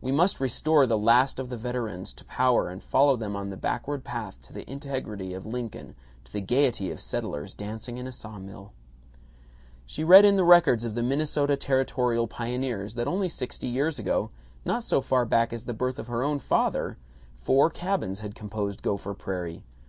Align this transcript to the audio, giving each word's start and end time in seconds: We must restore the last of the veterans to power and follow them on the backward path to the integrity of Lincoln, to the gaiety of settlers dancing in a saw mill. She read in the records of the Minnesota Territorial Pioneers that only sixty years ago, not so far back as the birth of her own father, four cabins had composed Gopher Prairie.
We 0.00 0.10
must 0.10 0.40
restore 0.40 0.84
the 0.84 0.98
last 0.98 1.38
of 1.38 1.48
the 1.48 1.56
veterans 1.56 2.12
to 2.14 2.24
power 2.24 2.70
and 2.70 2.82
follow 2.82 3.14
them 3.14 3.36
on 3.36 3.50
the 3.50 3.56
backward 3.56 4.02
path 4.02 4.42
to 4.42 4.52
the 4.52 4.68
integrity 4.68 5.32
of 5.32 5.46
Lincoln, 5.46 5.94
to 6.24 6.32
the 6.32 6.40
gaiety 6.40 6.90
of 6.90 6.98
settlers 6.98 7.54
dancing 7.54 7.96
in 7.96 8.04
a 8.08 8.10
saw 8.10 8.40
mill. 8.40 8.72
She 9.86 10.02
read 10.02 10.24
in 10.24 10.34
the 10.34 10.42
records 10.42 10.84
of 10.84 10.96
the 10.96 11.04
Minnesota 11.04 11.54
Territorial 11.56 12.26
Pioneers 12.26 12.94
that 12.94 13.06
only 13.06 13.28
sixty 13.28 13.68
years 13.68 13.96
ago, 14.00 14.32
not 14.64 14.82
so 14.82 15.00
far 15.00 15.24
back 15.24 15.52
as 15.52 15.66
the 15.66 15.72
birth 15.72 16.00
of 16.00 16.08
her 16.08 16.24
own 16.24 16.40
father, 16.40 16.98
four 17.36 17.70
cabins 17.70 18.18
had 18.18 18.34
composed 18.34 18.82
Gopher 18.82 19.14
Prairie. 19.14 19.62